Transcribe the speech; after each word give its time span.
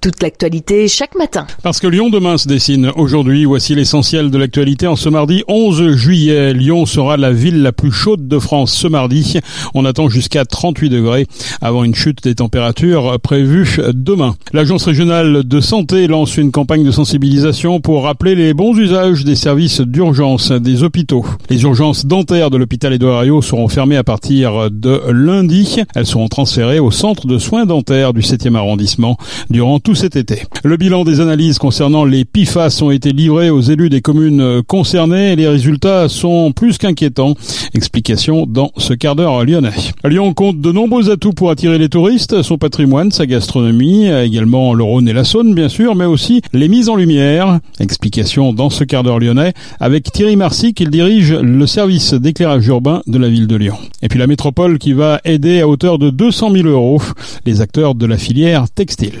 toute 0.00 0.22
l'actualité 0.22 0.88
chaque 0.88 1.14
matin. 1.14 1.46
Parce 1.62 1.80
que 1.80 1.86
Lyon 1.86 2.10
demain 2.10 2.38
se 2.38 2.48
dessine 2.48 2.92
aujourd'hui, 2.96 3.44
voici 3.44 3.74
l'essentiel 3.74 4.30
de 4.30 4.38
l'actualité 4.38 4.86
en 4.86 4.96
ce 4.96 5.08
mardi 5.08 5.42
11 5.48 5.96
juillet. 5.96 6.52
Lyon 6.52 6.86
sera 6.86 7.16
la 7.16 7.32
ville 7.32 7.62
la 7.62 7.72
plus 7.72 7.92
chaude 7.92 8.28
de 8.28 8.38
France 8.38 8.72
ce 8.72 8.86
mardi. 8.86 9.38
On 9.74 9.84
attend 9.84 10.08
jusqu'à 10.08 10.44
38 10.44 10.90
degrés 10.90 11.26
avant 11.60 11.84
une 11.84 11.94
chute 11.94 12.22
des 12.22 12.34
températures 12.34 13.18
prévues 13.20 13.80
demain. 13.92 14.36
L'agence 14.52 14.84
régionale 14.84 15.44
de 15.44 15.60
santé 15.60 16.06
lance 16.06 16.36
une 16.36 16.52
campagne 16.52 16.84
de 16.84 16.90
sensibilisation 16.90 17.80
pour 17.80 18.04
rappeler 18.04 18.34
les 18.34 18.54
bons 18.54 18.76
usages 18.76 19.24
des 19.24 19.34
services 19.34 19.80
d'urgence 19.80 20.52
des 20.52 20.82
hôpitaux. 20.82 21.24
Les 21.50 21.62
urgences 21.62 22.06
dentaires 22.06 22.50
de 22.50 22.56
l'hôpital 22.56 22.92
Édouard 22.92 23.24
seront 23.42 23.68
fermées 23.68 23.96
à 23.96 24.04
partir 24.04 24.70
de 24.70 25.00
lundi. 25.10 25.76
Elles 25.94 26.06
seront 26.06 26.28
transférées 26.28 26.78
au 26.78 26.90
centre 26.90 27.26
de 27.26 27.38
soins 27.38 27.66
dentaires 27.66 28.12
du 28.12 28.20
7e 28.20 28.54
arrondissement 28.54 29.16
durant 29.50 29.80
tout 29.86 29.94
cet 29.94 30.16
été. 30.16 30.42
Le 30.64 30.76
bilan 30.76 31.04
des 31.04 31.20
analyses 31.20 31.58
concernant 31.58 32.04
les 32.04 32.24
PIFAS 32.24 32.80
ont 32.82 32.90
été 32.90 33.12
livrés 33.12 33.50
aux 33.50 33.60
élus 33.60 33.88
des 33.88 34.00
communes 34.00 34.60
concernées 34.66 35.30
et 35.30 35.36
les 35.36 35.46
résultats 35.46 36.08
sont 36.08 36.50
plus 36.50 36.76
qu'inquiétants. 36.76 37.34
Explication 37.72 38.46
dans 38.48 38.72
ce 38.78 38.94
quart 38.94 39.14
d'heure 39.14 39.44
lyonnais. 39.44 39.70
Lyon 40.04 40.34
compte 40.34 40.60
de 40.60 40.72
nombreux 40.72 41.08
atouts 41.08 41.34
pour 41.34 41.50
attirer 41.50 41.78
les 41.78 41.88
touristes, 41.88 42.42
son 42.42 42.58
patrimoine, 42.58 43.12
sa 43.12 43.26
gastronomie, 43.26 44.08
également 44.08 44.74
le 44.74 44.82
Rhône 44.82 45.08
et 45.08 45.12
la 45.12 45.22
Saône 45.22 45.54
bien 45.54 45.68
sûr, 45.68 45.94
mais 45.94 46.04
aussi 46.04 46.42
les 46.52 46.66
mises 46.66 46.88
en 46.88 46.96
lumière. 46.96 47.60
Explication 47.78 48.52
dans 48.52 48.70
ce 48.70 48.82
quart 48.82 49.04
d'heure 49.04 49.20
lyonnais 49.20 49.52
avec 49.78 50.10
Thierry 50.10 50.34
Marcy 50.34 50.74
qui 50.74 50.86
dirige 50.86 51.32
le 51.32 51.66
service 51.68 52.12
d'éclairage 52.12 52.66
urbain 52.66 53.02
de 53.06 53.18
la 53.18 53.28
ville 53.28 53.46
de 53.46 53.54
Lyon. 53.54 53.76
Et 54.02 54.08
puis 54.08 54.18
la 54.18 54.26
métropole 54.26 54.78
qui 54.78 54.94
va 54.94 55.20
aider 55.24 55.60
à 55.60 55.68
hauteur 55.68 56.00
de 56.00 56.10
200 56.10 56.50
000 56.50 56.66
euros 56.66 57.00
les 57.44 57.60
acteurs 57.60 57.94
de 57.94 58.06
la 58.06 58.18
filière 58.18 58.68
textile. 58.68 59.20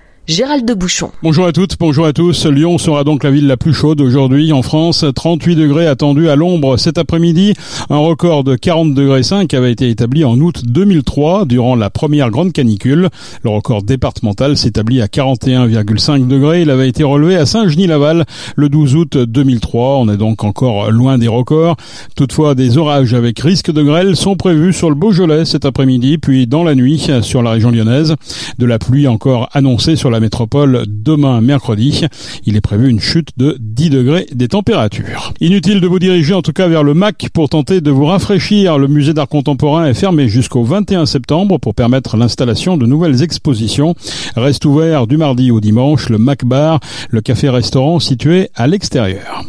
Gérald 0.27 0.65
de 0.65 0.75
Bouchon. 0.75 1.11
Bonjour 1.23 1.47
à 1.47 1.51
toutes, 1.51 1.77
bonjour 1.79 2.05
à 2.05 2.13
tous. 2.13 2.45
Lyon 2.45 2.77
sera 2.77 3.03
donc 3.03 3.23
la 3.23 3.31
ville 3.31 3.47
la 3.47 3.57
plus 3.57 3.73
chaude 3.73 3.99
aujourd'hui 4.01 4.53
en 4.53 4.61
France. 4.61 5.03
38 5.13 5.55
degrés 5.55 5.87
attendus 5.87 6.29
à 6.29 6.35
l'ombre 6.35 6.77
cet 6.77 6.99
après-midi. 6.99 7.53
Un 7.89 7.97
record 7.97 8.43
de 8.43 8.55
40 8.55 8.93
degrés 8.93 9.23
5 9.23 9.51
avait 9.55 9.71
été 9.71 9.89
établi 9.89 10.23
en 10.23 10.39
août 10.39 10.61
2003 10.63 11.45
durant 11.45 11.75
la 11.75 11.89
première 11.89 12.29
grande 12.29 12.53
canicule. 12.53 13.09
Le 13.43 13.49
record 13.49 13.81
départemental 13.81 14.55
s'établit 14.57 15.01
à 15.01 15.07
41,5 15.07 16.27
degrés. 16.27 16.61
Il 16.61 16.69
avait 16.69 16.87
été 16.87 17.03
relevé 17.03 17.35
à 17.35 17.47
Saint-Genis-Laval 17.47 18.25
le 18.55 18.69
12 18.69 18.95
août 18.95 19.17
2003. 19.17 19.97
On 19.97 20.07
est 20.07 20.17
donc 20.17 20.43
encore 20.43 20.91
loin 20.91 21.17
des 21.17 21.27
records. 21.27 21.75
Toutefois, 22.15 22.53
des 22.53 22.77
orages 22.77 23.15
avec 23.15 23.39
risque 23.39 23.71
de 23.71 23.81
grêle 23.81 24.15
sont 24.15 24.35
prévus 24.35 24.71
sur 24.71 24.89
le 24.89 24.95
Beaujolais 24.95 25.45
cet 25.45 25.65
après-midi, 25.65 26.19
puis 26.19 26.45
dans 26.45 26.63
la 26.63 26.75
nuit 26.75 27.09
sur 27.21 27.41
la 27.41 27.51
région 27.51 27.71
lyonnaise. 27.71 28.15
De 28.59 28.65
la 28.67 28.77
pluie 28.77 29.07
encore 29.07 29.49
annoncée 29.51 29.95
sur 29.95 30.11
la 30.11 30.20
métropole 30.21 30.85
demain 30.87 31.41
mercredi. 31.41 32.05
Il 32.45 32.55
est 32.55 32.61
prévu 32.61 32.89
une 32.89 33.01
chute 33.01 33.29
de 33.35 33.57
10 33.59 33.89
degrés 33.89 34.27
des 34.31 34.47
températures. 34.47 35.33
Inutile 35.41 35.81
de 35.81 35.87
vous 35.87 35.99
diriger 35.99 36.33
en 36.33 36.41
tout 36.41 36.53
cas 36.53 36.69
vers 36.69 36.83
le 36.83 36.93
MAC 36.93 37.27
pour 37.33 37.49
tenter 37.49 37.81
de 37.81 37.91
vous 37.91 38.05
rafraîchir. 38.05 38.77
Le 38.77 38.87
musée 38.87 39.13
d'art 39.13 39.27
contemporain 39.27 39.85
est 39.85 39.93
fermé 39.93 40.29
jusqu'au 40.29 40.63
21 40.63 41.05
septembre 41.05 41.57
pour 41.57 41.75
permettre 41.75 42.15
l'installation 42.15 42.77
de 42.77 42.85
nouvelles 42.85 43.21
expositions. 43.23 43.95
Reste 44.37 44.63
ouvert 44.63 45.07
du 45.07 45.17
mardi 45.17 45.51
au 45.51 45.59
dimanche 45.59 46.09
le 46.09 46.17
MAC 46.17 46.45
Bar, 46.45 46.79
le 47.09 47.21
café-restaurant 47.21 47.99
situé 47.99 48.49
à 48.55 48.67
l'extérieur. 48.67 49.43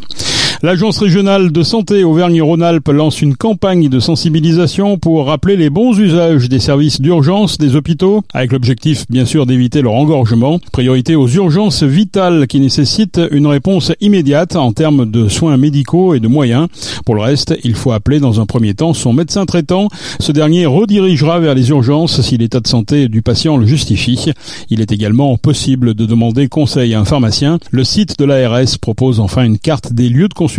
L'Agence 0.65 0.99
régionale 0.99 1.51
de 1.51 1.61
santé 1.61 2.05
Auvergne-Rhône-Alpes 2.05 2.87
lance 2.87 3.21
une 3.21 3.35
campagne 3.35 3.89
de 3.89 3.99
sensibilisation 3.99 4.97
pour 4.97 5.27
rappeler 5.27 5.57
les 5.57 5.69
bons 5.69 5.99
usages 5.99 6.47
des 6.47 6.59
services 6.59 7.01
d'urgence 7.01 7.57
des 7.57 7.75
hôpitaux, 7.75 8.23
avec 8.33 8.53
l'objectif 8.53 9.03
bien 9.09 9.25
sûr 9.25 9.45
d'éviter 9.45 9.81
leur 9.81 9.95
engorgement. 9.95 10.61
Priorité 10.71 11.17
aux 11.17 11.27
urgences 11.27 11.83
vitales 11.83 12.47
qui 12.47 12.61
nécessitent 12.61 13.19
une 13.31 13.45
réponse 13.45 13.91
immédiate 13.99 14.55
en 14.55 14.71
termes 14.71 15.11
de 15.11 15.27
soins 15.27 15.57
médicaux 15.57 16.13
et 16.13 16.21
de 16.21 16.29
moyens. 16.29 16.69
Pour 17.05 17.15
le 17.15 17.21
reste, 17.23 17.53
il 17.65 17.75
faut 17.75 17.91
appeler 17.91 18.21
dans 18.21 18.39
un 18.39 18.45
premier 18.45 18.73
temps 18.73 18.93
son 18.93 19.11
médecin 19.11 19.45
traitant. 19.45 19.89
Ce 20.21 20.31
dernier 20.31 20.65
redirigera 20.65 21.41
vers 21.41 21.55
les 21.55 21.71
urgences 21.71 22.21
si 22.21 22.37
l'état 22.37 22.61
de 22.61 22.69
santé 22.69 23.09
du 23.09 23.21
patient 23.21 23.57
le 23.57 23.65
justifie. 23.65 24.31
Il 24.69 24.79
est 24.79 24.93
également 24.93 25.35
possible 25.35 25.93
de 25.93 26.05
demander 26.05 26.47
conseil 26.47 26.93
à 26.93 27.01
un 27.01 27.05
pharmacien. 27.05 27.59
Le 27.71 27.83
site 27.83 28.17
de 28.17 28.23
l'ARS 28.23 28.77
propose 28.79 29.19
enfin 29.19 29.43
une 29.43 29.59
carte 29.59 29.91
des 29.91 30.07
lieux 30.07 30.29
de 30.29 30.33
consultation 30.33 30.52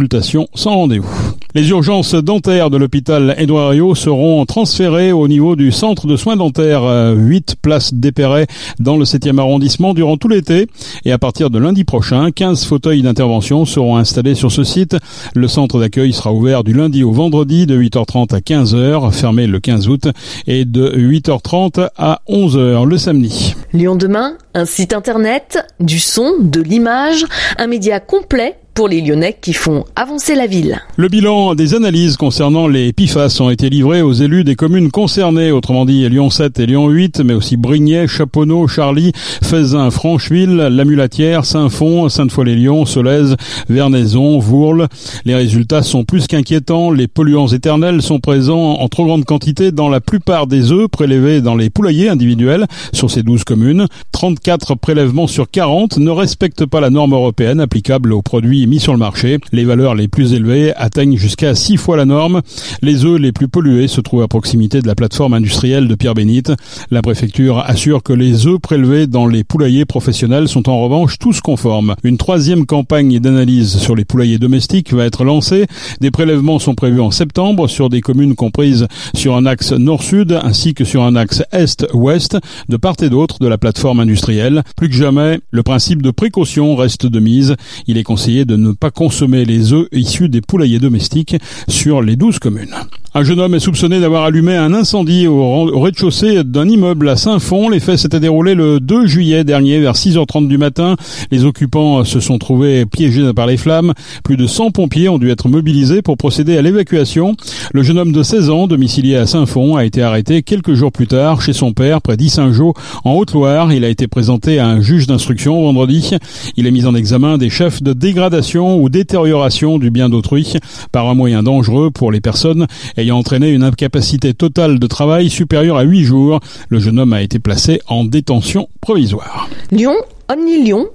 sans 0.55 0.75
rendez-vous. 0.75 1.09
Les 1.55 1.69
urgences 1.71 2.17
dentaires 2.17 2.69
de 2.69 2.77
l'hôpital 2.77 3.35
Édouard 3.39 3.75
seront 3.97 4.45
transférées 4.45 5.13
au 5.13 5.29
niveau 5.29 5.55
du 5.55 5.71
centre 5.71 6.09
de 6.09 6.17
soins 6.17 6.35
dentaires 6.35 6.83
8 7.15 7.51
euh, 7.51 7.55
place 7.63 7.95
d'Épéret 7.95 8.49
dans 8.81 8.97
le 8.97 9.05
7e 9.05 9.39
arrondissement 9.39 9.95
durant 9.95 10.17
tout 10.17 10.27
l'été 10.27 10.67
et 11.05 11.13
à 11.13 11.19
partir 11.19 11.51
de 11.51 11.59
lundi 11.61 11.85
prochain, 11.85 12.33
15 12.33 12.65
fauteuils 12.65 13.03
d'intervention 13.03 13.65
seront 13.67 13.97
installés 13.97 14.35
sur 14.35 14.51
ce 14.51 14.65
site. 14.65 14.97
Le 15.37 15.47
centre 15.47 15.79
d'accueil 15.79 16.13
sera 16.13 16.33
ouvert 16.33 16.65
du 16.65 16.73
lundi 16.73 17.05
au 17.05 17.13
vendredi 17.13 17.67
de 17.67 17.79
8h30 17.79 18.35
à 18.35 18.41
15h, 18.41 19.13
fermé 19.13 19.47
le 19.47 19.61
15 19.61 19.89
août 19.89 20.09
et 20.49 20.65
de 20.65 20.91
8h30 20.91 21.89
à 21.97 22.21
11h 22.29 22.85
le 22.85 22.99
samedi. 22.99 23.55
Lyon 23.73 23.95
demain, 23.95 24.37
un 24.55 24.65
site 24.65 24.93
internet, 24.93 25.65
du 25.79 26.01
son, 26.01 26.33
de 26.41 26.61
l'image, 26.61 27.27
un 27.59 27.69
média 27.69 28.01
complet 28.01 28.57
pour 28.75 28.89
les 28.89 29.01
Lyonnais 29.01 29.37
qui 29.41 29.53
font 29.53 29.85
avancer 29.95 30.35
la 30.35 30.47
ville. 30.47 30.81
Le 30.97 31.09
bilan 31.09 31.55
des 31.55 31.75
analyses 31.75 32.17
concernant 32.17 32.67
les 32.67 32.93
PIFAS 32.93 33.41
ont 33.41 33.51
été 33.51 33.71
livrés 33.71 34.03
aux 34.03 34.13
élus 34.13 34.43
des 34.43 34.57
communes 34.57 34.91
concernées, 34.91 35.53
autrement 35.53 35.85
dit 35.85 36.09
Lyon 36.09 36.29
7 36.29 36.59
et 36.59 36.67
Lyon 36.67 36.89
8, 36.89 37.21
mais 37.21 37.35
aussi 37.35 37.57
Brignais, 37.57 38.09
Chaponneau, 38.09 38.67
Charlie, 38.67 39.13
Faisin, 39.15 39.91
Francheville, 39.91 40.57
La 40.57 40.85
Mulatière, 40.85 41.45
Saint-Fond, 41.45 42.09
Sainte-Foy-les-Lyons, 42.09 42.85
Solèze, 42.85 43.37
Vernaison, 43.69 44.41
Vourles. 44.41 44.89
Les 45.25 45.37
résultats 45.37 45.83
sont 45.83 46.05
plus 46.05 46.27
qu'inquiétants. 46.27 46.91
Les 46.91 47.07
polluants 47.07 47.49
éternels 47.49 48.03
sont 48.03 48.19
présents 48.19 48.75
en 48.75 48.89
trop 48.89 49.05
grande 49.05 49.25
quantité 49.25 49.71
dans 49.71 49.89
la 49.89 50.01
plupart 50.01 50.49
des 50.49 50.73
œufs 50.73 50.89
prélevés 50.89 51.41
dans 51.41 51.55
les 51.55 51.71
poulaillers 51.71 52.09
individuels 52.09 52.67
sur 52.93 53.11
ces 53.11 53.23
12 53.23 53.45
communes. 53.45 53.87
34 54.13 54.75
prélèvements 54.75 55.29
sur 55.29 55.49
40 55.49 55.99
ne 55.99 56.11
respectent 56.11 56.67
pas 56.67 56.81
la 56.81 56.91
norme 56.91 57.15
européenne 57.15 57.61
applicable 57.61 58.13
aux 58.13 58.23
produits 58.23 58.64
mis 58.67 58.81
sur 58.81 58.93
le 58.93 58.99
marché. 58.99 59.39
Les 59.53 59.65
valeurs 59.65 59.95
les 59.95 60.09
plus 60.09 60.33
élevées 60.33 60.73
atteignent 60.77 61.17
jusqu'à 61.17 61.55
6 61.55 61.77
fois 61.77 61.97
la 61.97 62.05
norme. 62.05 62.43
Les 62.83 63.05
œufs 63.05 63.21
les 63.21 63.33
plus 63.33 63.49
pollués 63.49 63.89
se 63.89 64.01
trouvent 64.01 64.23
à 64.23 64.29
proximité 64.29 64.81
de 64.81 64.87
la 64.87 64.95
plateforme 64.95 65.35
industrielle 65.35 65.89
de 65.89 65.95
Pierre-Bénite. 65.95 66.53
La 66.91 67.03
préfecture 67.03 67.59
assure 67.59 68.03
que 68.03 68.13
les 68.13 68.47
œufs 68.47 68.61
prélevés 68.61 69.07
dans 69.07 69.27
les 69.27 69.45
poulaillers 69.45 69.85
professionnels 69.85 70.49
sont 70.49 70.69
en 70.69 70.81
revanche 70.81 71.19
tous 71.19 71.41
conformes. 71.41 71.95
Une 72.05 72.19
troisième 72.19 72.67
campagne 72.67 73.19
d'analyse 73.19 73.77
sur 73.77 73.95
les 73.95 74.05
poulaillers 74.05 74.39
domestiques 74.39 74.93
va 74.93 75.05
être 75.05 75.25
lancée. 75.25 75.67
Des 76.01 76.11
prélèvements 76.11 76.59
sont 76.59 76.75
prévus 76.75 77.01
en 77.01 77.11
septembre 77.11 77.69
sur 77.69 77.89
des 77.91 78.01
communes 78.01 78.35
comprises 78.35 78.87
sur 79.15 79.37
un 79.37 79.47
axe 79.47 79.73
nord-sud 79.73 80.39
ainsi 80.43 80.75
que 80.75 80.85
sur 80.85 81.03
un 81.03 81.17
axe 81.17 81.43
est-ouest 81.53 82.39
de 82.69 82.77
part 82.77 82.95
et 83.03 83.11
d'autre 83.11 83.39
de 83.41 83.49
la 83.49 83.59
plateforme 83.59 84.01
industrielle. 84.01 84.63
Plus 84.77 84.89
que 84.89 84.95
jamais, 84.95 85.41
le 85.51 85.63
principe 85.63 86.03
de 86.03 86.11
précaution 86.11 86.77
reste 86.77 87.07
de 87.07 87.21
mise. 87.21 87.57
Il 87.87 87.99
est 87.99 88.03
conseillé 88.03 88.45
de 88.45 88.54
de 88.55 88.57
ne 88.57 88.73
pas 88.73 88.93
consommer 88.93 89.45
les 89.45 89.73
œufs 89.73 89.89
issus 89.91 90.29
des 90.29 90.41
poulaillers 90.41 90.79
domestiques 90.79 91.37
sur 91.69 92.03
les 92.03 92.15
12 92.15 92.39
communes. 92.39 92.75
Un 93.17 93.23
jeune 93.23 93.39
homme 93.39 93.55
est 93.55 93.61
soupçonné 93.61 94.01
d'avoir 94.01 94.25
allumé 94.25 94.57
un 94.57 94.75
incendie 94.75 95.29
au 95.29 95.81
rez-de-chaussée 95.81 96.43
d'un 96.43 96.69
immeuble 96.69 97.09
à 97.09 97.15
Saint-Fond. 97.15 97.69
Les 97.69 97.79
faits 97.79 97.99
s'étaient 97.99 98.19
déroulés 98.19 98.57
le 98.57 98.81
2 98.81 99.07
juillet 99.07 99.45
dernier 99.45 99.79
vers 99.79 99.95
6h30 99.95 100.49
du 100.49 100.59
matin. 100.59 100.97
Les 101.31 101.45
occupants 101.45 102.03
se 102.03 102.19
sont 102.19 102.39
trouvés 102.39 102.87
piégés 102.87 103.33
par 103.33 103.47
les 103.47 103.57
flammes. 103.57 103.93
Plus 104.25 104.37
de 104.37 104.49
100 104.49 104.73
pompiers 104.73 105.09
ont 105.09 105.19
dû 105.19 105.31
être 105.31 105.49
mobilisés 105.49 106.03
pour 106.03 106.17
procéder 106.17 106.59
à 106.59 106.63
l'évacuation. 106.63 107.37
Le 107.73 107.85
jeune 107.85 107.99
homme 107.99 108.11
de 108.11 108.25
16 108.25 108.51
ans, 108.51 108.67
domicilié 108.67 109.15
à 109.15 109.27
Saint-Fond, 109.27 109.77
a 109.77 109.85
été 109.85 110.03
arrêté 110.03 110.43
quelques 110.43 110.75
jours 110.75 110.91
plus 110.91 111.07
tard 111.07 111.41
chez 111.41 111.53
son 111.53 111.73
père 111.73 112.03
près 112.03 112.17
d'Issingeau 112.17 112.75
en 113.05 113.13
Haute-Loire. 113.13 113.73
Il 113.73 113.85
a 113.85 113.91
été 113.91 114.09
présenté 114.09 114.59
à 114.59 114.67
un 114.67 114.81
juge 114.81 115.07
d'instruction 115.07 115.63
vendredi. 115.63 116.11
Il 116.57 116.67
est 116.67 116.73
mis 116.73 116.85
en 116.85 116.97
examen 116.97 117.39
des 117.39 117.49
chefs 117.49 117.81
de 117.81 117.93
dégradation 117.93 118.77
ou 118.77 118.89
détérioration 118.89 119.79
du 119.79 119.93
bien 119.93 120.09
d'autrui 120.09 120.55
par 120.91 121.09
un 121.09 121.15
moyen 121.15 121.45
dangereux 121.45 121.93
pour 121.93 122.11
les 122.11 122.21
personnes 122.21 122.67
ayant 123.05 123.19
entraîné 123.19 123.51
une 123.51 123.63
incapacité 123.63 124.33
totale 124.35 124.79
de 124.79 124.87
travail 124.87 125.29
supérieure 125.29 125.77
à 125.77 125.83
8 125.83 126.05
jours. 126.05 126.41
Le 126.69 126.79
jeune 126.79 126.99
homme 126.99 127.13
a 127.13 127.23
été 127.23 127.39
placé 127.39 127.81
en 127.87 128.05
détention 128.05 128.69
provisoire. 128.81 129.49
Lyon, 129.71 129.95
Lyon 130.37 130.87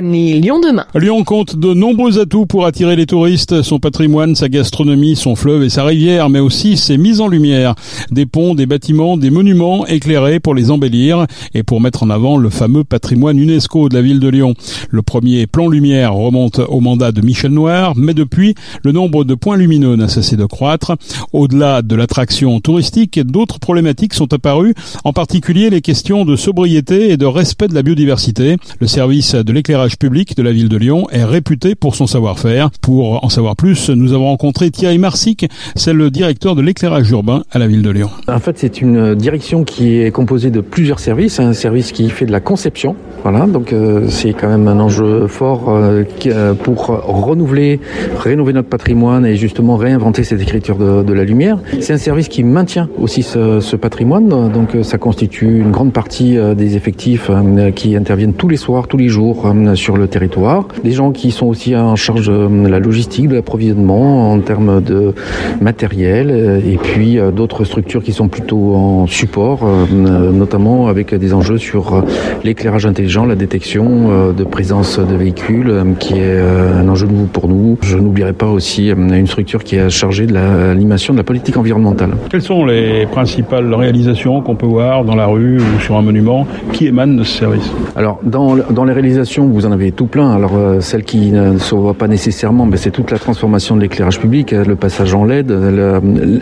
Lyon. 0.00 0.62
Lyon 0.94 1.22
compte 1.22 1.56
de 1.56 1.74
nombreux 1.74 2.18
atouts 2.18 2.46
pour 2.46 2.64
attirer 2.64 2.96
les 2.96 3.04
touristes, 3.04 3.60
son 3.60 3.78
patrimoine, 3.78 4.34
sa 4.34 4.48
gastronomie, 4.48 5.16
son 5.16 5.36
fleuve 5.36 5.64
et 5.64 5.68
sa 5.68 5.84
rivière, 5.84 6.30
mais 6.30 6.38
aussi 6.38 6.78
ses 6.78 6.96
mises 6.96 7.20
en 7.20 7.28
lumière. 7.28 7.74
Des 8.10 8.24
ponts, 8.24 8.54
des 8.54 8.64
bâtiments, 8.64 9.18
des 9.18 9.28
monuments 9.28 9.86
éclairés 9.86 10.40
pour 10.40 10.54
les 10.54 10.70
embellir 10.70 11.26
et 11.52 11.62
pour 11.62 11.82
mettre 11.82 12.04
en 12.04 12.10
avant 12.10 12.38
le 12.38 12.48
fameux 12.48 12.84
patrimoine 12.84 13.38
UNESCO 13.38 13.90
de 13.90 13.94
la 13.94 14.00
ville 14.00 14.18
de 14.18 14.28
Lyon. 14.28 14.54
Le 14.88 15.02
premier 15.02 15.46
plan 15.46 15.68
lumière 15.68 16.14
remonte 16.14 16.58
au 16.58 16.80
mandat 16.80 17.12
de 17.12 17.20
Michel 17.20 17.50
Noir, 17.50 17.92
mais 17.94 18.14
depuis, 18.14 18.54
le 18.84 18.92
nombre 18.92 19.24
de 19.24 19.34
points 19.34 19.58
lumineux 19.58 19.96
n'a 19.96 20.08
cessé 20.08 20.36
de 20.36 20.46
croître. 20.46 20.92
Au-delà 21.34 21.82
de 21.82 21.94
l'attraction 21.96 22.60
touristique, 22.60 23.20
d'autres 23.20 23.58
problématiques 23.58 24.14
sont 24.14 24.32
apparues, 24.32 24.74
en 25.04 25.12
particulier 25.12 25.68
les 25.68 25.82
questions 25.82 26.24
de 26.24 26.36
sobriété 26.36 27.10
et 27.10 27.18
de 27.18 27.26
respect 27.26 27.68
de 27.68 27.74
la 27.74 27.82
biodiversité. 27.82 28.56
Le 28.80 28.86
service 28.86 29.34
de 29.34 29.52
l'éclairage 29.52 29.81
public 29.90 30.36
de 30.36 30.42
la 30.42 30.52
ville 30.52 30.68
de 30.68 30.76
Lyon 30.76 31.06
est 31.10 31.24
réputé 31.24 31.74
pour 31.74 31.94
son 31.94 32.06
savoir-faire. 32.06 32.70
Pour 32.80 33.24
en 33.24 33.28
savoir 33.28 33.56
plus, 33.56 33.90
nous 33.90 34.12
avons 34.12 34.26
rencontré 34.26 34.70
Thierry 34.70 34.98
Marsic, 34.98 35.46
c'est 35.74 35.92
le 35.92 36.10
directeur 36.10 36.54
de 36.54 36.62
l'éclairage 36.62 37.10
urbain 37.10 37.42
à 37.50 37.58
la 37.58 37.66
ville 37.66 37.82
de 37.82 37.90
Lyon. 37.90 38.10
En 38.28 38.38
fait, 38.38 38.58
c'est 38.58 38.80
une 38.80 39.14
direction 39.14 39.64
qui 39.64 39.98
est 39.98 40.10
composée 40.10 40.50
de 40.50 40.60
plusieurs 40.60 41.00
services. 41.00 41.40
Un 41.40 41.52
service 41.52 41.92
qui 41.92 42.08
fait 42.10 42.26
de 42.26 42.32
la 42.32 42.40
conception, 42.40 42.96
voilà, 43.22 43.46
donc 43.46 43.72
euh, 43.72 44.06
c'est 44.08 44.32
quand 44.32 44.48
même 44.48 44.66
un 44.66 44.80
enjeu 44.80 45.28
fort 45.28 45.68
euh, 45.68 46.02
euh, 46.26 46.54
pour 46.54 46.86
renouveler, 46.86 47.78
rénover 48.18 48.52
notre 48.52 48.68
patrimoine 48.68 49.24
et 49.24 49.36
justement 49.36 49.76
réinventer 49.76 50.24
cette 50.24 50.40
écriture 50.40 50.76
de, 50.76 51.12
la 51.12 51.24
lumière. 51.24 51.58
C'est 51.80 51.92
un 51.92 51.98
service 51.98 52.28
qui 52.28 52.42
maintient 52.42 52.88
aussi 52.98 53.22
ce, 53.22 53.60
ce, 53.60 53.76
patrimoine, 53.76 54.28
donc 54.28 54.76
ça 54.82 54.98
constitue 54.98 55.60
une 55.60 55.70
grande 55.70 55.92
partie 55.92 56.36
des 56.56 56.76
effectifs 56.76 57.30
qui 57.74 57.96
interviennent 57.96 58.32
tous 58.32 58.48
les 58.48 58.56
soirs, 58.56 58.88
tous 58.88 58.96
les 58.96 59.08
jours 59.08 59.52
sur 59.74 59.96
le 59.96 60.08
territoire. 60.08 60.66
Des 60.84 60.92
gens 60.92 61.12
qui 61.12 61.30
sont 61.30 61.46
aussi 61.46 61.76
en 61.76 61.96
charge 61.96 62.28
de 62.28 62.68
la 62.68 62.78
logistique, 62.78 63.28
de 63.28 63.34
l'approvisionnement 63.34 64.32
en 64.32 64.40
termes 64.40 64.80
de 64.82 65.14
matériel 65.60 66.62
et 66.66 66.76
puis 66.76 67.18
d'autres 67.34 67.64
structures 67.64 68.02
qui 68.02 68.12
sont 68.12 68.28
plutôt 68.28 68.74
en 68.74 69.06
support, 69.06 69.66
notamment 69.92 70.88
avec 70.88 71.14
des 71.14 71.34
enjeux 71.34 71.58
sur 71.58 72.04
l'éclairage 72.44 72.86
intelligent 72.86 73.22
la 73.26 73.34
détection 73.34 74.10
euh, 74.10 74.32
de 74.32 74.44
présence 74.44 74.98
de 74.98 75.14
véhicules, 75.14 75.70
euh, 75.70 75.84
qui 75.98 76.14
est 76.14 76.20
euh, 76.22 76.80
un 76.80 76.88
enjeu 76.88 77.06
nouveau 77.06 77.26
pour 77.26 77.48
nous. 77.48 77.78
Je 77.82 77.98
n'oublierai 77.98 78.32
pas 78.32 78.46
aussi 78.46 78.90
une 78.90 79.26
structure 79.26 79.64
qui 79.64 79.76
est 79.76 79.90
chargée 79.90 80.26
de 80.26 80.34
l'animation 80.34 81.12
de 81.12 81.18
la 81.18 81.24
politique 81.24 81.56
environnementale. 81.56 82.10
Quelles 82.30 82.42
sont 82.42 82.64
les 82.64 83.06
principales 83.06 83.72
réalisations 83.74 84.40
qu'on 84.40 84.54
peut 84.54 84.66
voir 84.66 85.04
dans 85.04 85.14
la 85.14 85.26
rue 85.26 85.58
ou 85.58 85.80
sur 85.80 85.96
un 85.96 86.02
monument 86.02 86.46
qui 86.72 86.86
émanent 86.86 87.16
de 87.16 87.24
ce 87.24 87.38
service? 87.38 87.70
Alors, 87.96 88.20
dans, 88.22 88.56
dans 88.70 88.84
les 88.84 88.92
réalisations, 88.92 89.46
vous 89.46 89.61
en 89.66 89.72
avez 89.72 89.92
tout 89.92 90.06
plein. 90.06 90.30
Alors, 90.32 90.52
celle 90.80 91.04
qui 91.04 91.30
ne 91.30 91.58
se 91.58 91.74
voit 91.74 91.94
pas 91.94 92.08
nécessairement, 92.08 92.66
mais 92.66 92.76
c'est 92.76 92.90
toute 92.90 93.10
la 93.10 93.18
transformation 93.18 93.76
de 93.76 93.80
l'éclairage 93.80 94.20
public, 94.20 94.52
le 94.52 94.76
passage 94.76 95.14
en 95.14 95.24
LED, 95.24 95.50
la, 95.50 96.00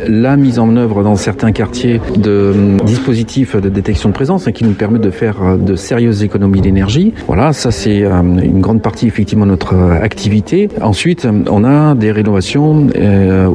la, 0.08 0.36
mise 0.36 0.58
en 0.58 0.76
œuvre 0.76 1.02
dans 1.02 1.16
certains 1.16 1.52
quartiers 1.52 2.00
de 2.16 2.52
dispositifs 2.84 3.56
de 3.56 3.68
détection 3.68 4.08
de 4.08 4.14
présence 4.14 4.46
hein, 4.46 4.52
qui 4.52 4.64
nous 4.64 4.72
permettent 4.72 5.02
de 5.02 5.10
faire 5.10 5.58
de 5.58 5.76
sérieuses 5.76 6.22
économies 6.22 6.60
d'énergie. 6.60 7.12
Voilà, 7.26 7.52
ça 7.52 7.70
c'est 7.70 8.02
euh, 8.04 8.20
une 8.20 8.60
grande 8.60 8.82
partie 8.82 9.06
effectivement 9.06 9.46
de 9.46 9.50
notre 9.50 9.74
euh, 9.74 10.02
activité. 10.02 10.68
Ensuite, 10.80 11.24
euh, 11.24 11.42
on 11.50 11.64
a 11.64 11.94
des 11.94 12.12
rénovations 12.12 12.88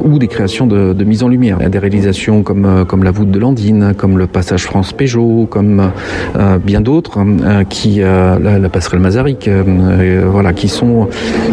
ou 0.04 0.18
des 0.18 0.28
créations 0.28 0.66
de, 0.66 1.04
mise 1.04 1.22
en 1.22 1.28
lumière. 1.28 1.56
Il 1.60 1.62
y 1.62 1.66
a 1.66 1.70
des 1.70 1.78
réalisations 1.78 2.42
comme 2.42 2.84
comme 2.86 3.04
la 3.04 3.10
voûte 3.10 3.30
de 3.30 3.38
Landine, 3.38 3.94
comme 3.96 4.18
le 4.18 4.26
passage 4.26 4.64
France 4.64 4.92
Peugeot, 4.92 5.46
comme 5.48 5.90
bien 6.64 6.80
d'autres 6.80 7.18
qui 7.68 8.00
la, 8.00 8.38
la, 8.38 8.68
passerelle 8.68 9.00
Mazaric, 9.00 9.48
voilà, 9.64 10.52
qui 10.52 10.68
sont 10.68 11.08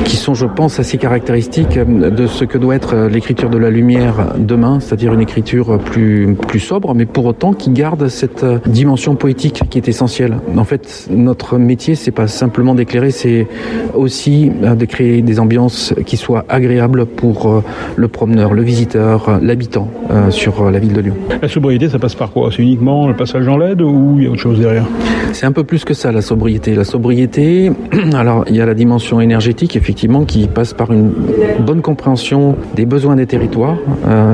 qui 0.05 0.17
sont, 0.17 0.33
je 0.33 0.45
pense, 0.45 0.79
assez 0.79 0.97
caractéristiques 0.97 1.77
de 1.77 2.27
ce 2.27 2.45
que 2.45 2.57
doit 2.57 2.75
être 2.75 2.95
l'écriture 3.09 3.49
de 3.49 3.57
la 3.57 3.69
lumière 3.69 4.33
demain, 4.37 4.79
c'est-à-dire 4.79 5.13
une 5.13 5.21
écriture 5.21 5.77
plus 5.79 6.35
plus 6.47 6.59
sobre, 6.59 6.93
mais 6.95 7.05
pour 7.05 7.25
autant 7.25 7.53
qui 7.53 7.69
garde 7.69 8.07
cette 8.07 8.45
dimension 8.67 9.15
poétique 9.15 9.63
qui 9.69 9.77
est 9.77 9.87
essentielle. 9.87 10.37
En 10.57 10.63
fait, 10.63 11.07
notre 11.09 11.57
métier, 11.57 11.95
c'est 11.95 12.11
pas 12.11 12.27
simplement 12.27 12.75
d'éclairer, 12.75 13.11
c'est 13.11 13.47
aussi 13.93 14.51
euh, 14.63 14.75
de 14.75 14.85
créer 14.85 15.21
des 15.21 15.39
ambiances 15.39 15.93
qui 16.05 16.17
soient 16.17 16.45
agréables 16.49 17.05
pour 17.05 17.47
euh, 17.47 17.63
le 17.95 18.07
promeneur, 18.07 18.53
le 18.53 18.61
visiteur, 18.61 19.39
l'habitant 19.41 19.89
euh, 20.11 20.31
sur 20.31 20.69
la 20.69 20.79
ville 20.79 20.93
de 20.93 21.01
Lyon. 21.01 21.15
La 21.41 21.47
sobriété, 21.47 21.89
ça 21.89 21.99
passe 21.99 22.15
par 22.15 22.31
quoi? 22.31 22.49
C'est 22.51 22.61
uniquement 22.61 23.07
le 23.07 23.15
passage 23.15 23.47
en 23.47 23.57
LED 23.57 23.81
ou 23.81 24.15
il 24.17 24.25
y 24.25 24.27
a 24.27 24.31
autre 24.31 24.41
chose 24.41 24.59
derrière? 24.59 24.85
C'est 25.33 25.45
un 25.45 25.51
peu 25.51 25.63
plus 25.63 25.83
que 25.83 25.93
ça, 25.93 26.11
la 26.11 26.21
sobriété. 26.21 26.75
La 26.75 26.83
sobriété, 26.83 27.71
alors 28.13 28.45
il 28.47 28.55
y 28.55 28.61
a 28.61 28.65
la 28.65 28.73
dimension 28.73 29.21
énergétique, 29.21 29.75
effectivement, 29.75 30.23
qui 30.25 30.47
passe 30.47 30.73
par 30.73 30.91
une 30.91 31.11
bonne 31.59 31.81
compréhension 31.81 32.55
des 32.75 32.85
besoins 32.85 33.15
des 33.15 33.25
territoires. 33.25 33.77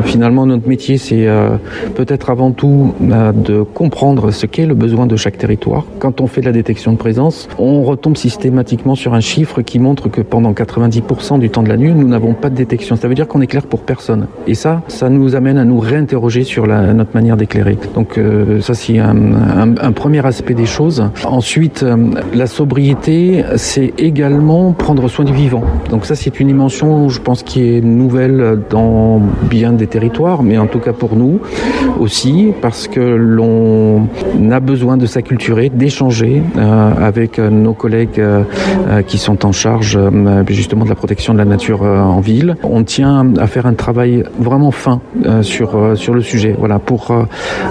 finalement, 0.04 0.46
notre 0.46 0.68
métier, 0.68 0.98
c'est 0.98 1.28
peut-être 1.96 2.30
avant 2.30 2.52
tout 2.52 2.94
de 3.00 3.64
comprendre 3.64 4.32
ce 4.32 4.46
qu'est 4.46 4.66
le 4.66 4.76
besoin 4.76 5.06
de 5.06 5.16
chaque 5.16 5.38
territoire. 5.38 5.86
Quand 6.00 6.22
on 6.22 6.28
fait 6.28 6.42
de 6.42 6.46
la 6.46 6.52
détection 6.52 6.94
de 6.94 6.98
présence, 6.98 7.48
on 7.58 7.84
retombe 7.84 8.18
systématiquement 8.18 8.96
sur 8.96 9.14
un 9.14 9.20
chiffre 9.20 9.62
qui 9.62 9.80
montre 9.80 10.10
que 10.10 10.22
pendant 10.22 10.52
90% 10.54 11.40
du 11.40 11.50
temps 11.50 11.64
de 11.64 11.70
la 11.70 11.78
nuit, 11.78 11.92
nous 11.92 12.08
n'avons 12.08 12.34
pas 12.34 12.50
de 12.50 12.56
détection. 12.56 12.96
Ça 12.96 13.08
veut 13.08 13.16
dire 13.16 13.28
qu'on 13.28 13.42
éclaire 13.42 13.66
pour 13.66 13.82
personne. 13.82 14.28
Et 14.48 14.56
ça, 14.56 14.82
ça 14.88 15.10
nous 15.10 15.36
amène 15.36 15.58
à 15.58 15.66
nous 15.66 15.80
réinterroger 15.80 16.44
sur 16.44 16.66
la, 16.66 16.94
notre 16.94 17.14
manière 17.14 17.38
d'éclairer. 17.38 17.78
Donc 17.96 18.18
euh, 18.18 18.62
ça, 18.62 18.74
c'est 18.74 19.00
un, 19.00 19.34
un, 19.34 19.76
un, 19.78 19.92
premier 19.92 20.26
aspect 20.26 20.54
des 20.54 20.66
choses. 20.66 21.04
Ensuite, 21.26 21.84
euh, 21.84 21.96
la 22.34 22.48
sobriété, 22.48 23.39
c'est 23.56 23.94
également 23.98 24.72
prendre 24.74 25.08
soin 25.08 25.26
du 25.26 25.34
vivant. 25.34 25.64
Donc 25.90 26.06
ça, 26.06 26.16
c'est 26.16 26.40
une 26.40 26.48
dimension, 26.48 27.10
je 27.10 27.20
pense, 27.20 27.44
qui 27.44 27.76
est 27.76 27.82
nouvelle 27.82 28.60
dans 28.70 29.22
bien 29.44 29.74
des 29.74 29.88
territoires, 29.88 30.44
mais 30.44 30.58
en 30.58 30.68
tout 30.68 30.80
cas 30.80 30.94
pour 30.94 31.16
nous 31.16 31.40
aussi, 32.00 32.54
parce 32.62 32.88
que 32.88 33.00
l'on 33.00 34.08
a 34.52 34.60
besoin 34.60 34.98
de 34.98 35.06
s'acculturer, 35.06 35.70
d'échanger. 35.70 36.42
Euh, 36.58 36.92
avec 37.00 37.40
nos 37.40 37.74
collègues 37.74 38.20
euh, 38.20 38.44
euh, 38.90 39.02
qui 39.02 39.18
sont 39.18 39.46
en 39.46 39.52
charge 39.52 39.98
justement 40.48 40.84
de 40.84 40.90
la 40.90 40.96
protection 40.96 41.34
de 41.34 41.38
la 41.38 41.46
nature 41.46 41.84
en 41.84 42.20
ville. 42.20 42.56
On 42.64 42.84
tient 42.84 43.34
à 43.38 43.48
faire 43.48 43.66
un 43.66 43.74
travail 43.74 44.24
vraiment 44.40 44.72
fin 44.72 45.02
sur 45.42 45.98
sur 45.98 46.14
le 46.14 46.22
sujet, 46.22 46.56
voilà, 46.58 46.80
pour 46.80 47.14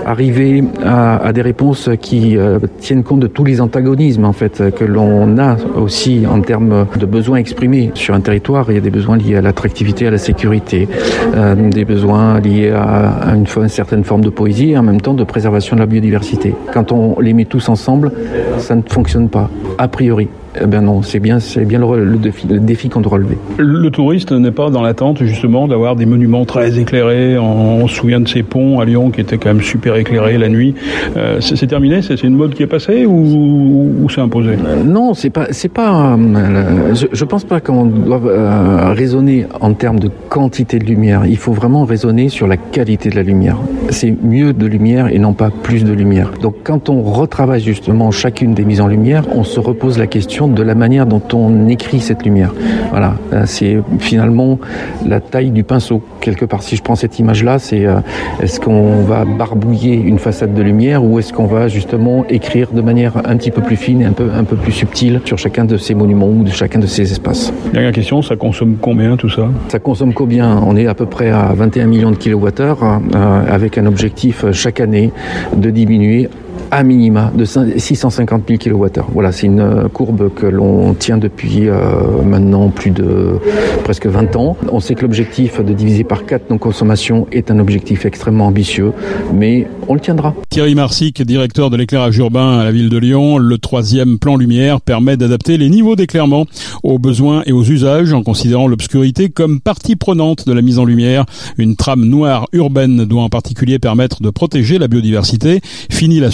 arriver 0.07 0.65
à, 0.85 1.17
à, 1.17 1.33
des 1.33 1.43
réponses 1.43 1.91
qui 2.01 2.37
tiennent 2.79 3.03
compte 3.03 3.21
de 3.21 3.27
tous 3.27 3.45
les 3.45 3.61
antagonismes 3.61 4.25
en 4.25 4.33
fait 4.33 4.75
que 4.75 4.85
l'on 4.85 5.39
a 5.39 5.57
aussi 5.77 6.27
en 6.27 6.41
termes 6.41 6.87
de 6.97 7.07
besoins 7.07 7.39
exprimés 7.39 7.91
sur 7.95 8.15
un 8.15 8.21
territoire. 8.21 8.67
Il 8.71 8.75
y 8.75 8.79
a 8.79 8.83
des 8.83 8.91
besoins 8.91 9.17
liés 9.17 9.37
à 9.37 9.41
l'attractivité, 9.41 10.07
à 10.07 10.11
la 10.11 10.19
sécurité, 10.19 10.89
euh, 11.35 11.71
des 11.71 11.85
besoins 11.85 12.41
liés 12.41 12.71
à, 12.71 13.35
une, 13.35 13.47
une, 13.47 13.69
certaine 13.69 14.05
forme 14.05 14.23
de 14.23 14.31
poésie 14.31 14.71
et 14.71 14.79
en 14.79 14.83
même 14.83 15.01
temps 15.01 15.15
de 15.15 15.25
préservation 15.25 15.77
de 15.77 15.81
la 15.81 15.87
biodiversité. 15.87 16.55
Quand 16.73 16.93
on 16.93 17.21
les 17.21 17.33
met 17.33 17.45
tous 17.45 17.69
ensemble, 17.69 18.13
ça 18.59 18.75
ne 18.75 18.83
fonctionne 18.83 19.09
fonctionne 19.09 19.29
pas, 19.29 19.49
a 19.79 19.89
priori. 19.89 20.29
Eh 20.61 20.67
bien 20.67 20.81
non, 20.81 21.03
c'est 21.03 21.21
bien, 21.21 21.41
c'est 21.41 21.65
bien 21.65 21.79
le, 21.79 22.05
le, 22.05 22.17
défi, 22.17 22.47
le 22.47 22.59
défi 22.59 22.89
qu'on 22.89 23.01
doit 23.01 23.13
relever. 23.13 23.37
Le 23.59 23.91
touriste 23.91 24.33
n'est 24.33 24.51
pas 24.51 24.71
dans 24.71 24.83
l'attente 24.83 25.23
justement 25.23 25.69
d'avoir 25.69 25.95
des 25.95 26.07
monuments 26.07 26.45
très 26.45 26.79
éclairés. 26.79 27.39
On, 27.39 27.87
se 27.87 27.95
souvient 27.95 28.21
de 28.21 28.29
ces 28.29 28.43
ponts 28.43 28.81
à 28.81 28.85
Lyon 28.85 29.11
qui 29.11 29.21
étaient 29.21 29.39
quand 29.39 29.49
même 29.49 29.63
super 29.63 29.97
éclairés 29.97 30.39
la 30.39 30.49
nuit. 30.49 30.75
Euh, 31.17 31.41
c'est 31.41 31.67
terminé, 31.67 32.03
c'est 32.03 32.23
une 32.23 32.35
mode 32.35 32.55
qui 32.55 32.63
est 32.63 32.67
passée 32.67 33.07
ou, 33.07 33.93
ou 34.03 34.09
c'est 34.11 34.21
imposé? 34.21 34.51
Euh, 34.53 34.83
Non, 34.85 35.15
c'est 35.15 35.31
pas, 35.31 35.47
c'est 35.51 35.73
pas. 35.73 36.17
Euh, 36.17 36.95
je, 36.95 37.07
je, 37.13 37.25
pense 37.25 37.45
pas 37.45 37.61
qu'on 37.61 37.87
doit 37.87 38.21
euh, 38.25 38.93
raisonner 38.93 39.47
en 39.61 39.73
termes 39.75 40.01
de 40.01 40.11
quantité 40.29 40.79
de 40.79 40.85
lumière. 40.85 41.23
Il 41.27 41.37
faut 41.37 41.53
vraiment 41.53 41.85
raisonner 41.85 42.29
sur 42.29 42.47
la 42.47 42.57
qualité 42.57 43.11
de 43.11 43.17
la 43.17 43.23
lumière. 43.23 43.59
C'est 43.91 44.15
mieux 44.23 44.53
de 44.53 44.67
lumière 44.67 45.09
et 45.09 45.19
non 45.19 45.33
pas 45.33 45.51
plus 45.51 45.85
de 45.85 45.93
lumière. 45.93 46.31
Donc 46.41 46.57
quand 46.65 46.89
on 46.89 47.03
retravaille 47.03 47.61
justement 47.61 48.11
chacune 48.11 48.55
des 48.55 48.65
mises 48.65 48.81
en 48.81 48.87
lumière, 48.87 49.25
on 49.35 49.45
se 49.45 49.61
repose 49.61 49.99
la 49.99 50.07
question 50.07 50.38
de 50.47 50.63
la 50.63 50.77
manière 50.77 51.07
dont 51.07 51.23
on 51.33 51.67
écrit 51.67 52.01
cette 52.01 52.25
lumière. 52.25 52.55
Voilà, 52.91 53.15
euh, 53.33 53.43
c'est 53.47 53.79
finalement 53.99 54.59
la 55.05 55.21
taille 55.21 55.51
du 55.51 55.65
pinceau. 55.65 56.03
Quelque 56.21 56.45
part, 56.45 56.63
si 56.63 56.77
je 56.77 56.83
prends 56.83 56.95
cette 56.95 57.19
image-là, 57.19 57.59
c'est 57.59 57.85
euh, 57.85 57.97
est-ce 58.41 58.61
qu'on 58.61 59.03
va 59.03 59.25
barbouiller 59.25 59.95
une 59.95 60.19
façade 60.19 60.55
de 60.55 60.63
lumière 60.63 61.03
ou 61.03 61.19
est-ce 61.19 61.33
qu'on 61.33 61.47
va 61.47 61.67
justement 61.69 62.25
écrire 62.29 62.69
de 62.73 62.81
manière 62.81 63.17
un 63.25 63.37
petit 63.37 63.51
peu 63.51 63.63
plus 63.63 63.77
fine 63.77 64.03
et 64.03 64.05
un 64.05 64.13
peu, 64.13 64.29
un 64.33 64.45
peu 64.45 64.57
plus 64.57 64.73
subtile 64.73 65.21
sur 65.25 65.39
chacun 65.39 65.65
de 65.65 65.77
ces 65.77 65.95
monuments 65.95 66.29
ou 66.29 66.45
de 66.45 66.51
chacun 66.51 66.79
de 66.79 66.87
ces 66.87 67.11
espaces? 67.11 67.53
Dernière 67.73 67.93
question, 67.93 68.23
ça 68.23 68.37
consomme 68.37 68.77
combien 68.81 69.17
tout 69.17 69.31
ça? 69.31 69.49
Ça 69.69 69.79
consomme 69.79 70.13
combien? 70.13 70.63
On 70.65 70.77
est 70.77 70.87
à 70.87 70.95
peu 70.95 71.07
près 71.07 71.31
à 71.31 71.53
21 71.55 71.87
millions 71.87 72.11
de 72.11 72.17
kilowattheures 72.17 72.83
euh, 72.83 73.43
avec 73.51 73.79
un 73.79 73.87
objectif 73.87 74.45
chaque 74.53 74.81
année 74.81 75.13
de 75.57 75.71
diminuer 75.71 76.29
à 76.71 76.83
minima 76.83 77.33
de 77.35 77.45
650 77.45 78.43
000 78.49 78.59
kWh. 78.59 79.03
Voilà, 79.13 79.33
c'est 79.33 79.47
une 79.47 79.61
euh, 79.61 79.89
courbe 79.89 80.33
que 80.35 80.47
l'on 80.47 80.95
tient 80.95 81.19
depuis 81.19 81.69
euh, 81.69 82.23
maintenant 82.25 82.69
plus 82.69 82.91
de 82.91 83.39
presque 83.85 84.07
20 84.07 84.37
ans. 84.37 84.57
On 84.71 84.81
sait 84.81 84.95
que 84.95 85.03
l'objectif 85.03 85.61
de 85.61 85.73
diviser 85.73 86.05
par 86.05 86.27
4 86.27 86.51
nos 86.51 86.59
consommations 86.59 87.27
est 87.33 87.51
un 87.51 87.59
objectif 87.59 88.07
extrêmement 88.07 88.47
ambitieux, 88.47 88.93
mais 89.33 89.67
on 89.89 89.95
le 89.95 90.01
tiendra. 90.01 90.35
Thierry 90.51 90.75
Marsic, 90.75 91.23
directeur 91.23 91.71
de 91.71 91.77
l'éclairage 91.77 92.17
urbain 92.19 92.59
à 92.59 92.65
la 92.65 92.73
ville 92.73 92.89
de 92.89 92.99
Lyon, 92.99 93.39
le 93.39 93.59
troisième 93.59 94.19
plan 94.19 94.37
lumière 94.37 94.81
permet 94.81 95.17
d'adapter 95.17 95.57
les 95.57 95.69
niveaux 95.69 95.97
d'éclairement 95.97 96.47
aux 96.83 96.99
besoins 96.99 97.43
et 97.47 97.53
aux 97.53 97.65
usages 97.65 98.13
en 98.13 98.23
considérant 98.23 98.67
l'obscurité 98.67 99.29
comme 99.29 99.61
partie 99.61 99.97
prenante 99.97 100.47
de 100.47 100.53
la 100.53 100.63
mise 100.63 100.79
en 100.79 100.85
lumière. 100.85 101.25
Une 101.57 101.77
trame 101.77 102.05
noire 102.05 102.47
urbaine 102.53 103.05
doit 103.05 103.23
en 103.23 103.29
particulier 103.29 103.79
permettre 103.79 104.23
de 104.23 104.31
protéger 104.31 104.79
la 104.79 104.89
biodiversité. 104.89 105.61
Fini 105.91 106.21
la 106.21 106.31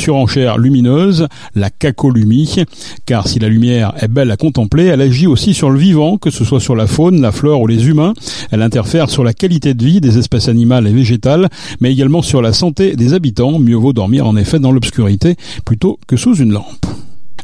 lumineuse, 0.59 1.29
la 1.55 1.71
cacolumie, 1.71 2.65
car 3.07 3.29
si 3.29 3.39
la 3.39 3.49
lumière 3.49 3.93
est 4.01 4.09
belle 4.09 4.31
à 4.31 4.37
contempler, 4.37 4.85
elle 4.85 5.01
agit 5.01 5.27
aussi 5.27 5.55
sur 5.55 5.71
le 5.71 5.79
vivant, 5.79 6.19
que 6.19 6.31
ce 6.31 6.45
soit 6.45 6.61
sur 6.61 6.77
la 6.77 6.87
faune, 6.87 7.21
la 7.21 7.33
flore 7.33 7.61
ou 7.61 7.67
les 7.67 7.89
humains. 7.89 8.15
Elle 8.51 8.63
interfère 8.63 9.11
sur 9.11 9.25
la 9.25 9.33
qualité 9.33 9.75
de 9.75 9.85
vie 9.85 10.01
des 10.01 10.19
espèces 10.19 10.49
animales 10.49 10.87
et 10.87 10.93
végétales, 10.93 11.49
mais 11.81 11.93
également 11.93 12.23
sur 12.23 12.43
la 12.43 12.53
santé 12.53 12.97
des 12.97 13.15
habitants. 13.15 13.59
Mieux 13.59 13.77
vaut 13.77 13.93
dormir 13.93 14.27
en 14.27 14.37
effet 14.37 14.59
dans 14.59 14.73
l'obscurité 14.73 15.37
plutôt 15.65 15.99
que 16.07 16.17
sous 16.17 16.37
une 16.37 16.53
lampe. 16.53 16.87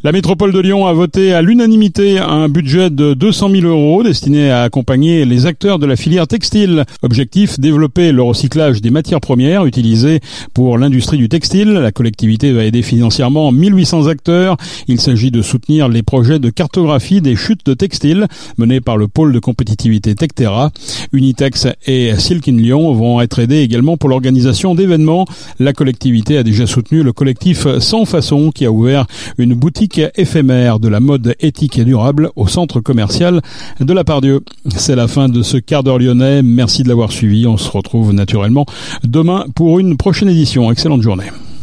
La 0.02 0.12
métropole 0.12 0.50
de 0.52 0.60
Lyon 0.60 0.86
a 0.86 0.94
voté 0.94 1.34
à 1.34 1.42
l'unanimité 1.42 2.18
un 2.18 2.48
budget 2.48 2.88
de 2.88 3.12
200 3.12 3.50
000 3.50 3.66
euros 3.66 4.02
destiné 4.02 4.50
à 4.50 4.62
accompagner 4.62 5.26
les 5.26 5.44
acteurs 5.44 5.78
de 5.78 5.84
la 5.84 5.94
filière 5.94 6.26
textile. 6.26 6.86
Objectif, 7.02 7.60
développer 7.60 8.10
le 8.10 8.22
recyclage 8.22 8.80
des 8.80 8.88
matières 8.88 9.20
premières 9.20 9.66
utilisées 9.66 10.20
pour 10.54 10.78
l'industrie 10.78 11.18
du 11.18 11.28
textile. 11.28 11.72
La 11.72 11.92
collectivité 11.92 12.50
va 12.52 12.64
aider 12.64 12.80
financièrement 12.80 13.52
1800 13.52 14.06
acteurs. 14.06 14.56
Il 14.88 15.02
s'agit 15.02 15.30
de 15.30 15.42
soutenir 15.42 15.90
les 15.90 16.02
projets 16.02 16.38
de 16.38 16.48
cartographie 16.48 17.20
des 17.20 17.36
chutes 17.36 17.66
de 17.66 17.74
textiles 17.74 18.26
menés 18.56 18.80
par 18.80 18.96
le 18.96 19.06
pôle 19.06 19.34
de 19.34 19.38
compétitivité 19.38 20.14
Tectera. 20.14 20.70
Unitex 21.12 21.66
et 21.86 22.14
Silkin 22.16 22.56
Lyon 22.56 22.94
vont 22.94 23.20
être 23.20 23.38
aidés 23.38 23.60
également 23.60 23.98
pour 23.98 24.08
l'organisation 24.08 24.74
d'événements. 24.74 25.26
La 25.58 25.74
collectivité 25.74 26.38
a 26.38 26.42
déjà 26.42 26.66
soutenu 26.66 27.02
le 27.02 27.12
collectif 27.12 27.66
Sans 27.80 28.06
Façon 28.06 28.50
qui 28.50 28.64
a 28.64 28.72
ouvert 28.72 29.04
une 29.36 29.52
boutique 29.90 30.12
éphémère 30.16 30.78
de 30.78 30.88
la 30.88 31.00
mode 31.00 31.34
éthique 31.40 31.78
et 31.78 31.84
durable 31.84 32.30
au 32.36 32.46
centre 32.46 32.80
commercial 32.80 33.40
de 33.80 33.92
la 33.92 34.04
Pardieu. 34.04 34.40
C'est 34.76 34.94
la 34.94 35.08
fin 35.08 35.28
de 35.28 35.42
ce 35.42 35.56
quart 35.56 35.82
d'heure 35.82 35.98
lyonnais. 35.98 36.42
Merci 36.42 36.82
de 36.82 36.88
l'avoir 36.88 37.10
suivi. 37.10 37.46
On 37.46 37.56
se 37.56 37.70
retrouve 37.70 38.12
naturellement 38.12 38.66
demain 39.02 39.46
pour 39.54 39.78
une 39.80 39.96
prochaine 39.96 40.28
édition. 40.28 40.70
Excellente 40.70 41.02
journée. 41.02 41.30